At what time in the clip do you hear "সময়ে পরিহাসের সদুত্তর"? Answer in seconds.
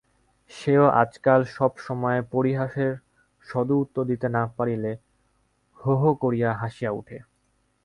1.77-4.03